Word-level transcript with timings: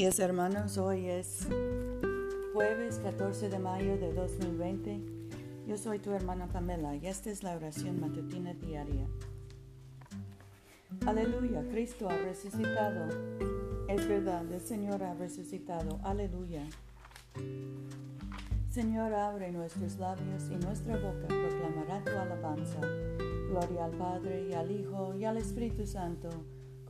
Días 0.00 0.18
hermanos, 0.18 0.78
hoy 0.78 1.10
es 1.10 1.46
jueves 2.54 2.98
14 3.00 3.50
de 3.50 3.58
mayo 3.58 3.98
de 3.98 4.14
2020. 4.14 4.98
Yo 5.66 5.76
soy 5.76 5.98
tu 5.98 6.12
hermana 6.12 6.46
Pamela 6.46 6.96
y 6.96 7.06
esta 7.06 7.28
es 7.28 7.42
la 7.42 7.54
oración 7.54 8.00
matutina 8.00 8.54
diaria. 8.54 9.06
Aleluya, 11.04 11.68
Cristo 11.70 12.08
ha 12.08 12.16
resucitado. 12.16 13.08
Es 13.88 14.08
verdad, 14.08 14.50
el 14.50 14.62
Señor 14.62 15.02
ha 15.02 15.12
resucitado. 15.12 16.00
Aleluya. 16.02 16.66
Señor, 18.70 19.12
abre 19.12 19.52
nuestros 19.52 19.98
labios 19.98 20.44
y 20.50 20.56
nuestra 20.64 20.96
boca 20.96 21.26
proclamará 21.26 22.02
tu 22.02 22.12
alabanza. 22.12 22.80
Gloria 23.50 23.84
al 23.84 23.92
Padre 23.98 24.48
y 24.48 24.54
al 24.54 24.70
Hijo 24.70 25.14
y 25.14 25.26
al 25.26 25.36
Espíritu 25.36 25.86
Santo 25.86 26.30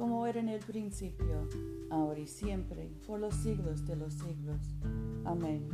como 0.00 0.26
era 0.26 0.40
en 0.40 0.48
el 0.48 0.60
principio, 0.60 1.46
ahora 1.90 2.20
y 2.20 2.26
siempre, 2.26 2.90
por 3.06 3.20
los 3.20 3.34
siglos 3.34 3.86
de 3.86 3.96
los 3.96 4.14
siglos. 4.14 4.60
Amén. 5.24 5.68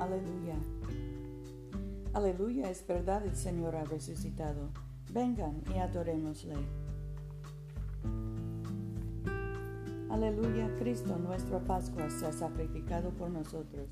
Aleluya. 0.00 0.56
Aleluya, 2.12 2.70
es 2.70 2.86
verdad, 2.86 3.24
el 3.24 3.34
Señor 3.34 3.76
ha 3.76 3.84
resucitado. 3.84 4.70
Vengan 5.12 5.62
y 5.74 5.78
adorémosle. 5.78 6.54
Aleluya, 10.10 10.74
Cristo, 10.78 11.16
nuestra 11.16 11.58
Pascua, 11.60 12.08
se 12.10 12.26
ha 12.26 12.32
sacrificado 12.32 13.10
por 13.10 13.30
nosotros. 13.30 13.88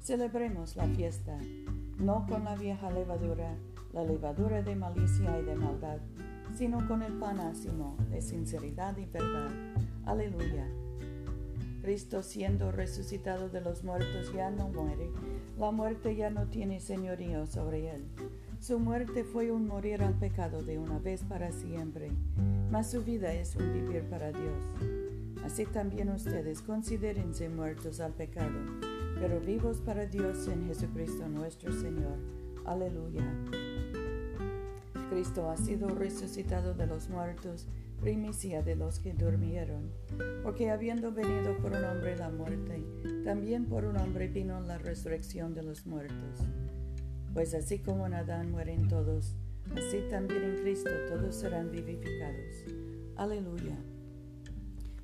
Celebremos 0.00 0.76
la 0.76 0.86
fiesta, 0.88 1.36
no 1.98 2.26
con 2.28 2.44
la 2.44 2.54
vieja 2.54 2.90
levadura, 2.90 3.56
la 3.92 4.04
levadura 4.04 4.62
de 4.62 4.76
malicia 4.76 5.40
y 5.40 5.44
de 5.44 5.54
maldad 5.56 5.98
sino 6.56 6.86
con 6.88 7.02
el 7.02 7.12
panásimo 7.14 7.96
de 8.10 8.22
sinceridad 8.22 8.96
y 8.96 9.04
verdad. 9.06 9.50
Aleluya. 10.06 10.66
Cristo 11.86 12.24
siendo 12.24 12.72
resucitado 12.72 13.48
de 13.48 13.60
los 13.60 13.84
muertos 13.84 14.32
ya 14.34 14.50
no 14.50 14.66
muere, 14.66 15.08
la 15.56 15.70
muerte 15.70 16.16
ya 16.16 16.30
no 16.30 16.48
tiene 16.48 16.80
señorío 16.80 17.46
sobre 17.46 17.94
él. 17.94 18.04
Su 18.58 18.80
muerte 18.80 19.22
fue 19.22 19.52
un 19.52 19.68
morir 19.68 20.02
al 20.02 20.14
pecado 20.14 20.64
de 20.64 20.80
una 20.80 20.98
vez 20.98 21.22
para 21.22 21.52
siempre, 21.52 22.10
mas 22.72 22.90
su 22.90 23.04
vida 23.04 23.32
es 23.32 23.54
un 23.54 23.72
vivir 23.72 24.02
para 24.10 24.32
Dios. 24.32 24.64
Así 25.44 25.64
también 25.64 26.08
ustedes 26.08 26.60
considérense 26.60 27.48
muertos 27.48 28.00
al 28.00 28.14
pecado, 28.14 28.58
pero 29.20 29.38
vivos 29.38 29.76
para 29.78 30.06
Dios 30.06 30.48
en 30.48 30.66
Jesucristo 30.66 31.28
nuestro 31.28 31.72
Señor. 31.72 32.18
Aleluya. 32.64 33.22
Cristo 35.08 35.48
ha 35.48 35.56
sido 35.56 35.90
resucitado 35.90 36.74
de 36.74 36.88
los 36.88 37.08
muertos, 37.08 37.68
primicia 38.06 38.62
de 38.62 38.76
los 38.76 39.00
que 39.00 39.14
durmieron, 39.14 39.90
porque 40.44 40.70
habiendo 40.70 41.10
venido 41.10 41.56
por 41.56 41.72
un 41.72 41.82
hombre 41.82 42.16
la 42.16 42.30
muerte, 42.30 42.86
también 43.24 43.66
por 43.66 43.84
un 43.84 43.96
hombre 43.96 44.28
vino 44.28 44.60
la 44.60 44.78
resurrección 44.78 45.54
de 45.54 45.64
los 45.64 45.86
muertos. 45.86 46.38
Pues 47.34 47.52
así 47.52 47.80
como 47.80 48.06
en 48.06 48.14
Adán 48.14 48.52
mueren 48.52 48.86
todos, 48.86 49.34
así 49.74 50.02
también 50.08 50.44
en 50.44 50.62
Cristo 50.62 50.88
todos 51.08 51.34
serán 51.34 51.72
vivificados. 51.72 52.64
Aleluya. 53.16 53.76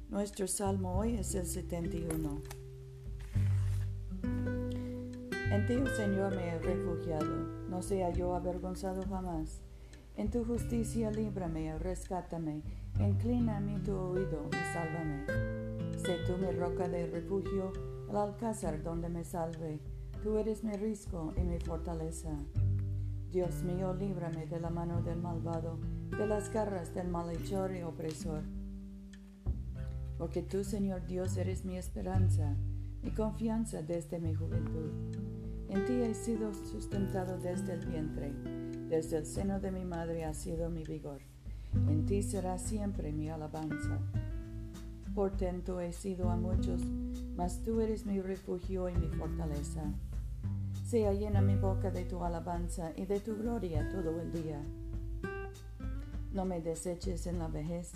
Nuestro 0.08 0.46
salmo 0.46 0.96
hoy 0.96 1.16
es 1.16 1.34
el 1.34 1.46
71. 1.46 2.40
En 5.50 5.66
ti, 5.66 5.74
oh 5.74 5.96
Señor, 5.96 6.36
me 6.36 6.50
he 6.50 6.58
refugiado, 6.60 7.48
no 7.68 7.82
sea 7.82 8.12
yo 8.12 8.36
avergonzado 8.36 9.02
jamás. 9.08 9.60
En 10.14 10.30
tu 10.30 10.44
justicia 10.44 11.10
líbrame, 11.10 11.78
rescátame, 11.78 12.62
inclina 13.00 13.60
mi 13.60 13.78
tu 13.78 13.96
oído 13.96 14.46
y 14.50 14.74
sálvame. 14.74 15.24
Sé 15.96 16.18
tú 16.26 16.36
mi 16.36 16.50
roca 16.52 16.86
de 16.86 17.06
refugio, 17.06 17.72
el 18.10 18.16
alcázar 18.16 18.82
donde 18.82 19.08
me 19.08 19.24
salve. 19.24 19.80
Tú 20.22 20.36
eres 20.36 20.64
mi 20.64 20.74
risco 20.74 21.32
y 21.34 21.40
mi 21.40 21.58
fortaleza. 21.58 22.28
Dios 23.30 23.62
mío, 23.62 23.94
líbrame 23.94 24.46
de 24.46 24.60
la 24.60 24.68
mano 24.68 25.00
del 25.00 25.18
malvado, 25.18 25.78
de 26.10 26.26
las 26.26 26.52
garras 26.52 26.94
del 26.94 27.08
malhechor 27.08 27.74
y 27.74 27.82
opresor. 27.82 28.42
Porque 30.18 30.42
tú, 30.42 30.62
Señor 30.62 31.06
Dios, 31.06 31.38
eres 31.38 31.64
mi 31.64 31.78
esperanza, 31.78 32.54
mi 33.02 33.12
confianza 33.12 33.80
desde 33.80 34.18
mi 34.18 34.34
juventud. 34.34 34.90
En 35.70 35.86
ti 35.86 35.94
he 35.94 36.12
sido 36.12 36.52
sustentado 36.52 37.38
desde 37.38 37.72
el 37.72 37.86
vientre 37.86 38.61
desde 38.92 39.16
el 39.16 39.24
seno 39.24 39.58
de 39.58 39.72
mi 39.72 39.86
madre 39.86 40.26
ha 40.26 40.34
sido 40.34 40.68
mi 40.68 40.84
vigor. 40.84 41.22
En 41.88 42.04
ti 42.04 42.22
será 42.22 42.58
siempre 42.58 43.10
mi 43.10 43.30
alabanza. 43.30 43.98
Portento 45.14 45.80
he 45.80 45.94
sido 45.94 46.28
a 46.28 46.36
muchos, 46.36 46.82
mas 47.34 47.62
tú 47.62 47.80
eres 47.80 48.04
mi 48.04 48.20
refugio 48.20 48.90
y 48.90 48.94
mi 48.94 49.08
fortaleza. 49.08 49.84
Sea 50.86 51.14
llena 51.14 51.40
mi 51.40 51.56
boca 51.56 51.90
de 51.90 52.04
tu 52.04 52.22
alabanza 52.22 52.92
y 52.94 53.06
de 53.06 53.18
tu 53.18 53.34
gloria 53.34 53.88
todo 53.88 54.20
el 54.20 54.30
día. 54.30 54.60
No 56.34 56.44
me 56.44 56.60
deseches 56.60 57.26
en 57.26 57.38
la 57.38 57.48
vejez, 57.48 57.92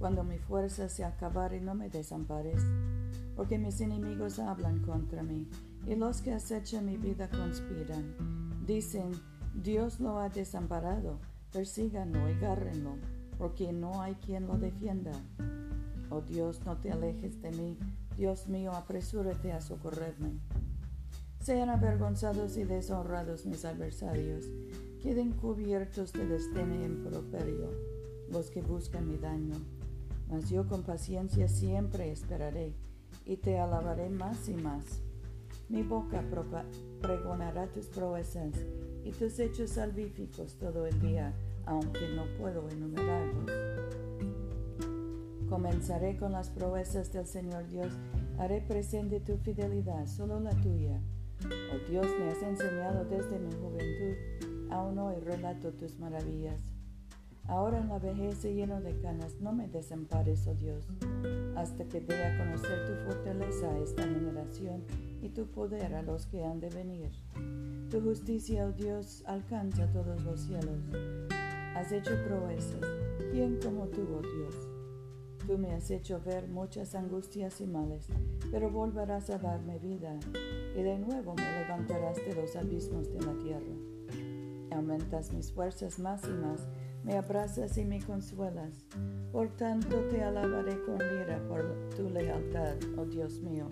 cuando 0.00 0.24
mi 0.24 0.38
fuerza 0.38 0.88
se 0.88 1.04
acabare 1.04 1.60
no 1.60 1.76
me 1.76 1.90
desampares, 1.90 2.60
porque 3.36 3.56
mis 3.56 3.80
enemigos 3.80 4.40
hablan 4.40 4.80
contra 4.80 5.22
mí, 5.22 5.48
y 5.86 5.94
los 5.94 6.22
que 6.22 6.32
acechan 6.32 6.86
mi 6.86 6.96
vida 6.96 7.30
conspiran. 7.30 8.16
Dicen, 8.66 9.12
Dios 9.54 10.00
lo 10.00 10.18
ha 10.18 10.28
desamparado, 10.28 11.18
persíganlo 11.52 12.30
y 12.30 12.38
gárrenlo, 12.38 12.96
porque 13.36 13.72
no 13.72 14.00
hay 14.00 14.14
quien 14.14 14.46
lo 14.46 14.56
defienda. 14.56 15.12
Oh 16.08 16.20
Dios, 16.20 16.64
no 16.64 16.76
te 16.76 16.92
alejes 16.92 17.42
de 17.42 17.50
mí, 17.50 17.76
Dios 18.16 18.48
mío, 18.48 18.72
apresúrate 18.72 19.52
a 19.52 19.60
socorrerme. 19.60 20.38
Sean 21.40 21.68
avergonzados 21.68 22.56
y 22.56 22.64
deshonrados 22.64 23.44
mis 23.44 23.64
adversarios, 23.64 24.46
queden 25.02 25.32
cubiertos 25.32 26.12
de 26.12 26.26
desdén 26.26 26.80
y 26.80 26.84
improperio 26.84 27.70
los 28.30 28.50
que 28.50 28.62
buscan 28.62 29.08
mi 29.08 29.18
daño. 29.18 29.56
Mas 30.28 30.48
yo 30.48 30.68
con 30.68 30.84
paciencia 30.84 31.48
siempre 31.48 32.12
esperaré 32.12 32.74
y 33.24 33.36
te 33.36 33.58
alabaré 33.58 34.10
más 34.10 34.48
y 34.48 34.54
más. 34.54 35.02
Mi 35.68 35.82
boca 35.82 36.22
pregonará 37.00 37.66
tus 37.66 37.86
proezas 37.86 38.52
y 39.04 39.12
tus 39.12 39.38
hechos 39.38 39.70
salvíficos 39.70 40.54
todo 40.56 40.86
el 40.86 41.00
día, 41.00 41.32
aunque 41.66 42.08
no 42.14 42.24
puedo 42.38 42.68
enumerarlos. 42.68 43.50
Comenzaré 45.48 46.16
con 46.16 46.32
las 46.32 46.50
proezas 46.50 47.12
del 47.12 47.26
Señor 47.26 47.66
Dios, 47.68 47.92
haré 48.38 48.60
presente 48.60 49.20
tu 49.20 49.36
fidelidad, 49.38 50.06
solo 50.06 50.38
la 50.38 50.50
tuya. 50.50 51.00
Oh 51.44 51.90
Dios, 51.90 52.06
me 52.18 52.30
has 52.30 52.42
enseñado 52.42 53.04
desde 53.04 53.38
mi 53.38 53.52
juventud, 53.52 54.70
aún 54.70 54.98
hoy 54.98 55.16
relato 55.20 55.72
tus 55.72 55.98
maravillas. 55.98 56.60
Ahora 57.48 57.78
en 57.78 57.88
la 57.88 57.98
vejez 57.98 58.44
lleno 58.44 58.80
de 58.80 58.96
canas, 59.00 59.40
no 59.40 59.52
me 59.52 59.66
desampares, 59.66 60.46
oh 60.46 60.54
Dios, 60.54 60.86
hasta 61.56 61.84
que 61.84 62.00
dé 62.00 62.14
a 62.14 62.38
conocer 62.38 62.86
tu 62.86 63.10
fortaleza 63.10 63.68
a 63.68 63.78
esta 63.78 64.02
generación 64.04 64.84
y 65.22 65.28
tu 65.28 65.46
poder 65.46 65.94
a 65.94 66.02
los 66.02 66.26
que 66.26 66.44
han 66.44 66.60
de 66.60 66.70
venir. 66.70 67.10
Tu 67.90 68.00
justicia, 68.00 68.66
oh 68.66 68.72
Dios, 68.72 69.22
alcanza 69.26 69.90
todos 69.92 70.22
los 70.22 70.40
cielos. 70.40 70.78
Has 71.74 71.92
hecho 71.92 72.12
proezas. 72.26 72.80
¿Quién 73.32 73.58
como 73.62 73.86
tú, 73.88 74.02
oh 74.02 74.22
Dios? 74.22 74.54
Tú 75.46 75.58
me 75.58 75.72
has 75.72 75.90
hecho 75.90 76.20
ver 76.24 76.48
muchas 76.48 76.94
angustias 76.94 77.60
y 77.60 77.66
males, 77.66 78.06
pero 78.50 78.70
volverás 78.70 79.30
a 79.30 79.38
darme 79.38 79.78
vida, 79.78 80.18
y 80.76 80.82
de 80.82 80.98
nuevo 80.98 81.34
me 81.34 81.60
levantarás 81.60 82.16
de 82.16 82.34
los 82.34 82.54
abismos 82.56 83.12
de 83.12 83.20
la 83.22 83.32
tierra. 83.38 83.74
Aumentas 84.70 85.32
mis 85.32 85.50
fuerzas 85.50 85.98
más 85.98 86.22
y 86.24 86.32
más, 86.32 86.68
me 87.02 87.16
abrazas 87.16 87.76
y 87.78 87.84
me 87.84 88.00
consuelas. 88.00 88.84
Por 89.32 89.48
tanto 89.56 89.96
te 90.10 90.22
alabaré 90.22 90.80
con 90.84 90.98
lira 90.98 91.42
por 91.48 91.90
tu 91.96 92.08
lealtad, 92.10 92.76
oh 92.96 93.06
Dios 93.06 93.40
mío. 93.40 93.68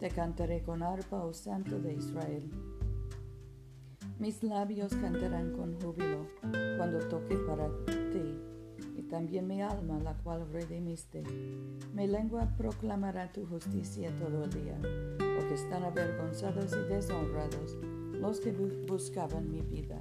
Te 0.00 0.08
cantaré 0.08 0.62
con 0.62 0.82
arpa, 0.82 1.22
oh 1.22 1.34
Santo 1.34 1.78
de 1.78 1.92
Israel. 1.92 2.50
Mis 4.18 4.42
labios 4.42 4.94
cantarán 4.94 5.52
con 5.52 5.78
júbilo 5.78 6.26
cuando 6.78 7.00
toque 7.00 7.36
para 7.46 7.68
ti, 7.84 8.34
y 8.96 9.02
también 9.02 9.46
mi 9.46 9.60
alma, 9.60 9.98
la 9.98 10.14
cual 10.22 10.50
redimiste. 10.50 11.22
Mi 11.92 12.06
lengua 12.06 12.48
proclamará 12.56 13.30
tu 13.30 13.44
justicia 13.44 14.10
todo 14.18 14.44
el 14.44 14.50
día, 14.50 14.78
porque 15.18 15.52
están 15.52 15.84
avergonzados 15.84 16.72
y 16.72 16.88
deshonrados 16.88 17.76
los 18.12 18.40
que 18.40 18.52
buscaban 18.52 19.50
mi 19.50 19.60
vida. 19.60 20.00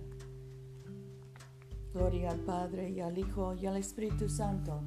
Gloria 1.93 2.31
al 2.31 2.39
Padre 2.39 2.89
y 2.89 3.01
al 3.01 3.17
Hijo 3.17 3.53
y 3.53 3.65
al 3.65 3.75
Espíritu 3.75 4.29
Santo, 4.29 4.81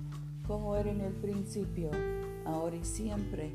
como 0.47 0.75
era 0.75 0.91
en 0.91 1.03
el 1.03 1.13
principio, 1.13 1.91
ahora 2.47 2.77
y 2.77 2.85
siempre, 2.85 3.55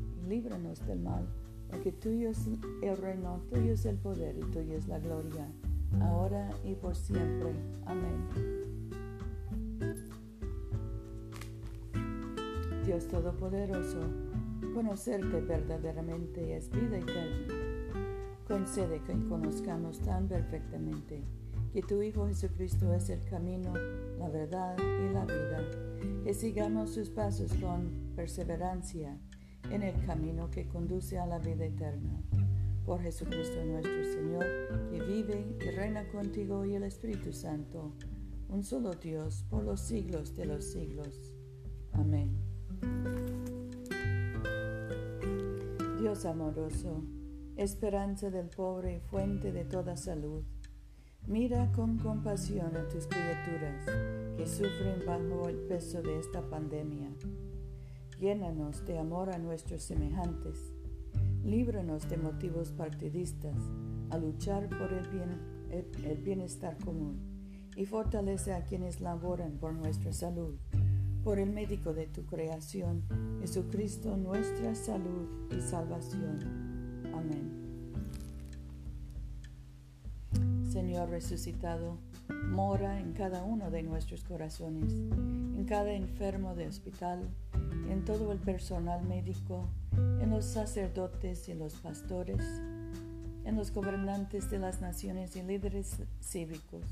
líbranos 0.27 0.85
del 0.87 0.99
mal, 0.99 1.27
porque 1.69 1.91
tuyo 1.91 2.29
es 2.29 2.47
el 2.81 2.97
reino, 2.97 3.41
tuyo 3.49 3.73
es 3.73 3.85
el 3.85 3.97
poder 3.97 4.37
y 4.37 4.51
tuya 4.51 4.75
es 4.75 4.87
la 4.87 4.99
gloria, 4.99 5.47
ahora 6.01 6.49
y 6.63 6.75
por 6.75 6.95
siempre. 6.95 7.53
Amén. 7.85 8.61
Dios 12.85 13.07
Todopoderoso, 13.07 13.99
conocerte 14.73 15.39
verdaderamente 15.41 16.57
es 16.57 16.69
vida 16.71 16.97
eterna. 16.97 17.53
Concede 18.47 19.01
que 19.03 19.13
conozcamos 19.29 19.99
tan 19.99 20.27
perfectamente 20.27 21.23
que 21.71 21.81
tu 21.81 22.01
Hijo 22.01 22.27
Jesucristo 22.27 22.93
es 22.93 23.09
el 23.09 23.23
camino, 23.29 23.71
la 24.19 24.27
verdad 24.29 24.75
y 24.77 25.13
la 25.13 25.23
vida, 25.25 25.63
que 26.23 26.33
sigamos 26.33 26.89
sus 26.93 27.09
pasos 27.09 27.53
con 27.53 27.89
perseverancia 28.15 29.17
en 29.71 29.83
el 29.83 30.05
camino 30.05 30.51
que 30.51 30.67
conduce 30.67 31.17
a 31.17 31.25
la 31.25 31.39
vida 31.39 31.65
eterna. 31.65 32.21
Por 32.85 33.01
Jesucristo 33.01 33.63
nuestro 33.63 34.03
Señor, 34.03 34.45
que 34.89 35.01
vive 35.01 35.55
y 35.59 35.69
reina 35.71 36.07
contigo 36.09 36.65
y 36.65 36.75
el 36.75 36.83
Espíritu 36.83 37.31
Santo, 37.31 37.93
un 38.49 38.63
solo 38.63 38.93
Dios, 38.93 39.45
por 39.49 39.63
los 39.63 39.79
siglos 39.79 40.35
de 40.35 40.45
los 40.45 40.65
siglos. 40.65 41.31
Amén. 41.93 42.37
Dios 45.99 46.25
amoroso, 46.25 47.03
esperanza 47.55 48.29
del 48.29 48.49
pobre 48.49 48.97
y 48.97 48.99
fuente 48.99 49.53
de 49.53 49.63
toda 49.63 49.95
salud, 49.95 50.43
mira 51.27 51.71
con 51.71 51.97
compasión 51.99 52.75
a 52.75 52.87
tus 52.89 53.07
criaturas 53.07 53.85
que 54.35 54.47
sufren 54.47 55.05
bajo 55.05 55.47
el 55.47 55.57
peso 55.67 56.01
de 56.01 56.19
esta 56.19 56.41
pandemia. 56.41 57.09
Llénanos 58.21 58.85
de 58.85 58.99
amor 58.99 59.31
a 59.31 59.39
nuestros 59.39 59.81
semejantes. 59.81 60.75
Líbranos 61.43 62.07
de 62.07 62.17
motivos 62.17 62.71
partidistas 62.71 63.57
a 64.11 64.19
luchar 64.19 64.69
por 64.69 64.93
el, 64.93 65.07
bien, 65.07 65.41
el 66.05 66.21
bienestar 66.21 66.77
común 66.77 67.19
y 67.75 67.87
fortalece 67.87 68.53
a 68.53 68.63
quienes 68.63 69.01
laboran 69.01 69.57
por 69.57 69.73
nuestra 69.73 70.13
salud 70.13 70.53
por 71.23 71.39
el 71.39 71.49
médico 71.49 71.93
de 71.93 72.05
tu 72.05 72.27
creación, 72.27 73.03
Jesucristo, 73.39 74.15
nuestra 74.17 74.75
salud 74.75 75.27
y 75.57 75.59
salvación. 75.59 76.39
Amén. 77.15 77.59
Señor 80.69 81.09
resucitado, 81.09 81.97
mora 82.49 82.99
en 82.99 83.13
cada 83.13 83.43
uno 83.43 83.71
de 83.71 83.81
nuestros 83.81 84.23
corazones, 84.23 84.93
en 84.93 85.65
cada 85.65 85.93
enfermo 85.93 86.53
de 86.53 86.67
hospital, 86.67 87.27
en 87.91 88.05
todo 88.05 88.31
el 88.31 88.39
personal 88.39 89.03
médico, 89.03 89.67
en 90.21 90.29
los 90.29 90.45
sacerdotes 90.45 91.49
y 91.49 91.53
los 91.53 91.73
pastores, 91.75 92.41
en 93.43 93.57
los 93.57 93.73
gobernantes 93.73 94.49
de 94.49 94.59
las 94.59 94.79
naciones 94.79 95.35
y 95.35 95.41
líderes 95.41 95.97
cívicos, 96.21 96.85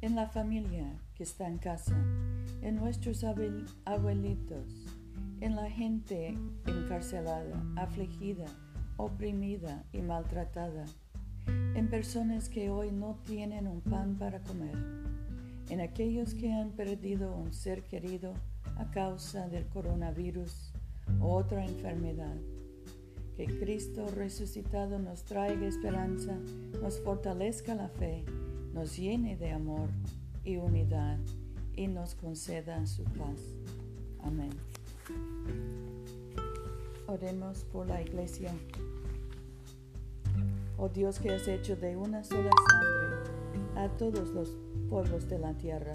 en 0.00 0.16
la 0.16 0.26
familia 0.26 0.98
que 1.14 1.24
está 1.24 1.46
en 1.46 1.58
casa, 1.58 1.94
en 2.62 2.76
nuestros 2.76 3.22
abuelitos, 3.22 4.66
en 5.42 5.56
la 5.56 5.70
gente 5.70 6.38
encarcelada, 6.66 7.62
afligida, 7.76 8.46
oprimida 8.96 9.84
y 9.92 10.00
maltratada, 10.00 10.86
en 11.46 11.90
personas 11.90 12.48
que 12.48 12.70
hoy 12.70 12.90
no 12.92 13.18
tienen 13.26 13.66
un 13.66 13.82
pan 13.82 14.16
para 14.16 14.40
comer, 14.40 14.78
en 15.68 15.82
aquellos 15.82 16.32
que 16.32 16.50
han 16.50 16.70
perdido 16.70 17.36
un 17.36 17.52
ser 17.52 17.82
querido 17.82 18.32
a 18.76 18.90
causa 18.90 19.48
del 19.48 19.66
coronavirus 19.66 20.72
o 21.20 21.34
otra 21.34 21.64
enfermedad. 21.64 22.36
Que 23.36 23.46
Cristo 23.46 24.06
resucitado 24.14 24.98
nos 24.98 25.24
traiga 25.24 25.66
esperanza, 25.66 26.38
nos 26.80 27.00
fortalezca 27.00 27.74
la 27.74 27.88
fe, 27.88 28.24
nos 28.72 28.96
llene 28.96 29.36
de 29.36 29.50
amor 29.50 29.88
y 30.44 30.56
unidad 30.56 31.18
y 31.74 31.88
nos 31.88 32.14
conceda 32.14 32.86
su 32.86 33.02
paz. 33.04 33.40
Amén. 34.22 34.50
Oremos 37.06 37.64
por 37.64 37.88
la 37.88 38.00
iglesia. 38.00 38.52
Oh 40.78 40.88
Dios 40.88 41.18
que 41.18 41.30
has 41.32 41.46
hecho 41.48 41.76
de 41.76 41.96
una 41.96 42.24
sola 42.24 42.50
sangre 42.70 43.80
a 43.80 43.88
todos 43.96 44.30
los 44.30 44.56
pueblos 44.88 45.28
de 45.28 45.38
la 45.38 45.54
tierra 45.54 45.94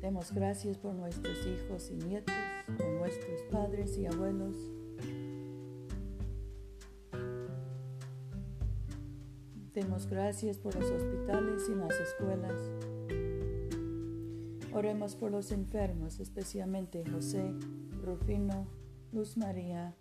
Demos 0.00 0.32
gracias 0.32 0.78
por 0.78 0.94
nuestros 0.94 1.46
hijos 1.46 1.90
y 1.90 1.96
nietos, 1.96 2.34
por 2.78 2.88
nuestros 2.88 3.42
padres 3.50 3.98
y 3.98 4.06
abuelos, 4.06 4.56
Demos 9.74 10.08
gracias 10.08 10.58
por 10.58 10.74
los 10.74 10.90
hospitales 10.90 11.68
y 11.68 11.74
las 11.76 11.94
escuelas. 12.00 12.60
Oremos 14.72 15.14
por 15.14 15.30
los 15.30 15.52
enfermos, 15.52 16.18
especialmente 16.18 17.04
José, 17.08 17.54
Rufino, 18.02 18.66
Luz 19.12 19.36
María, 19.36 19.94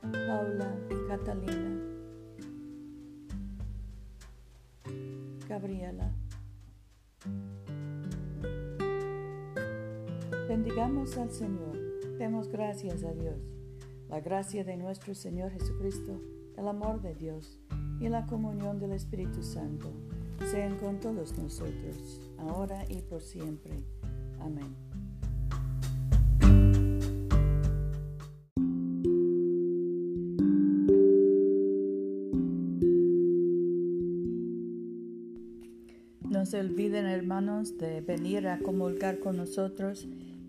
Paula, 0.00 0.78
Catalina, 1.08 1.80
Gabriela. 5.48 6.14
Bendigamos 10.50 11.16
al 11.16 11.30
Señor. 11.30 11.78
Demos 12.18 12.48
gracias 12.48 13.04
a 13.04 13.12
Dios. 13.12 13.38
La 14.08 14.18
gracia 14.18 14.64
de 14.64 14.76
nuestro 14.76 15.14
Señor 15.14 15.52
Jesucristo, 15.52 16.20
el 16.56 16.66
amor 16.66 17.00
de 17.00 17.14
Dios 17.14 17.60
y 18.00 18.08
la 18.08 18.26
comunión 18.26 18.80
del 18.80 18.90
Espíritu 18.90 19.44
Santo 19.44 19.92
sean 20.50 20.76
con 20.78 20.98
todos 20.98 21.38
nosotros, 21.38 22.20
ahora 22.36 22.84
y 22.88 23.00
por 23.00 23.22
siempre. 23.22 23.84
Amén. 24.40 24.74
No 36.28 36.44
se 36.44 36.58
olviden, 36.58 37.06
hermanos, 37.06 37.78
de 37.78 38.00
venir 38.00 38.48
a 38.48 38.58
comulgar 38.58 39.20
con 39.20 39.36
nosotros 39.36 40.08